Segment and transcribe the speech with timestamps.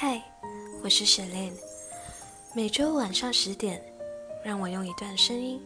[0.00, 0.22] 嗨，
[0.80, 1.52] 我是雪莲。
[2.54, 3.82] 每周晚上十点，
[4.44, 5.60] 让我用一段声音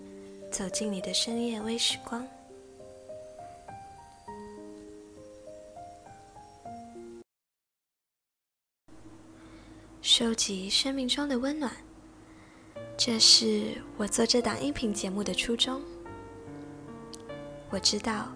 [0.50, 2.26] 走进你的深夜微时光。
[10.00, 11.70] 收集生命中的温暖，
[12.96, 15.78] 这是我做这档音频节目的初衷。
[17.68, 18.32] 我知道，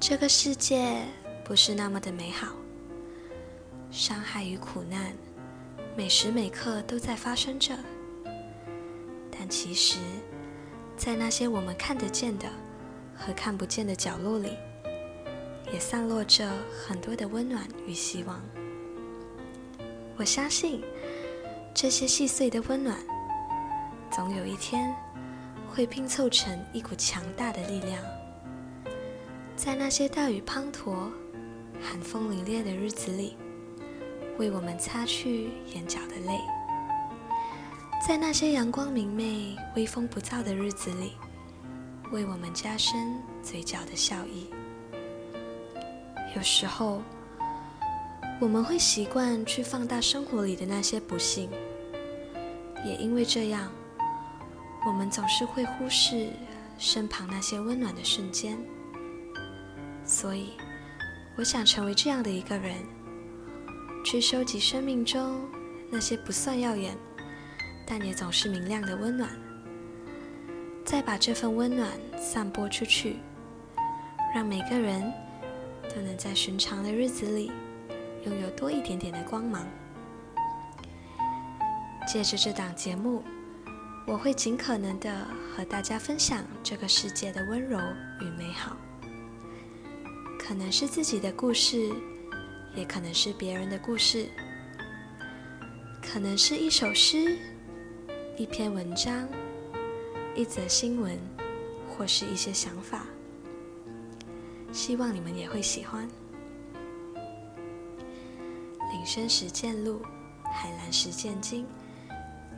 [0.00, 1.04] 这个世界
[1.44, 2.48] 不是那么的美好。
[3.90, 5.12] 伤害与苦难，
[5.96, 7.74] 每时每刻都在发生着。
[9.30, 9.98] 但其实，
[10.96, 12.46] 在那些我们看得见的
[13.16, 14.50] 和看不见的角落里，
[15.72, 18.40] 也散落着很多的温暖与希望。
[20.16, 20.82] 我相信，
[21.72, 22.98] 这些细碎的温暖，
[24.10, 24.94] 总有一天
[25.72, 28.02] 会拼凑成一股强大的力量。
[29.56, 31.10] 在那些大雨滂沱、
[31.80, 33.36] 寒风凛冽的日子里。
[34.38, 36.38] 为我们擦去眼角的泪，
[38.06, 41.12] 在那些阳光明媚、微风不燥的日子里，
[42.12, 44.48] 为我们加深嘴角的笑意。
[46.36, 47.02] 有时候，
[48.40, 51.50] 我们会习惯去放大生活里的那些不幸，
[52.84, 53.72] 也因为这样，
[54.86, 56.30] 我们总是会忽视
[56.78, 58.56] 身旁那些温暖的瞬间。
[60.04, 60.52] 所以，
[61.36, 62.76] 我想成为这样的一个人。
[64.10, 65.38] 去收集生命中
[65.90, 66.96] 那些不算耀眼，
[67.86, 69.28] 但也总是明亮的温暖，
[70.82, 73.16] 再把这份温暖散播出去，
[74.34, 75.12] 让每个人
[75.94, 77.52] 都能在寻常的日子里
[78.24, 79.68] 拥有多一点点的光芒。
[82.06, 83.22] 借着这档节目，
[84.06, 87.78] 我会尽可能的和大家分享这个世界的温柔
[88.22, 88.74] 与美好，
[90.38, 91.92] 可能是自己的故事。
[92.78, 94.28] 也可能是别人的故事，
[96.00, 97.36] 可能是一首诗、
[98.36, 99.28] 一篇文章、
[100.36, 101.18] 一则新闻，
[101.88, 103.04] 或是一些想法。
[104.70, 106.08] 希望你们也会喜欢。
[108.92, 110.00] 林深时见鹿，
[110.44, 111.66] 海蓝时见鲸。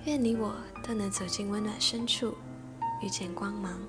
[0.04, 0.54] 愿你我
[0.86, 2.34] 都能走进温暖深处，
[3.02, 3.80] 遇见光芒。